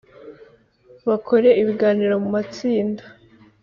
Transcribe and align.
bakore 1.07 1.49
ibiganiro 1.61 2.13
mu 2.23 2.29
matsinda 2.35 3.03